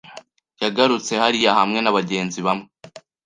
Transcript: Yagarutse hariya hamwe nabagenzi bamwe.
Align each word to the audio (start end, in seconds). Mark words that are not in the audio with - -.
Yagarutse 0.63 1.11
hariya 1.21 1.51
hamwe 1.59 1.79
nabagenzi 1.81 2.39
bamwe. 2.45 2.67